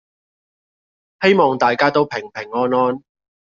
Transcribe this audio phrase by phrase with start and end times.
[1.21, 3.03] 希望大家都平平安安